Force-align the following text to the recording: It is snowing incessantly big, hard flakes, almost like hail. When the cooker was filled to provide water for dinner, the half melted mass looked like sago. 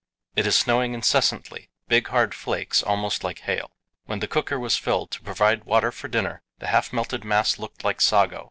It 0.35 0.47
is 0.47 0.55
snowing 0.55 0.95
incessantly 0.95 1.69
big, 1.87 2.07
hard 2.07 2.33
flakes, 2.33 2.81
almost 2.81 3.23
like 3.23 3.41
hail. 3.41 3.69
When 4.05 4.17
the 4.19 4.27
cooker 4.27 4.57
was 4.59 4.75
filled 4.75 5.11
to 5.11 5.21
provide 5.21 5.65
water 5.65 5.91
for 5.91 6.07
dinner, 6.07 6.41
the 6.57 6.69
half 6.69 6.91
melted 6.91 7.23
mass 7.23 7.59
looked 7.59 7.83
like 7.83 8.01
sago. 8.01 8.39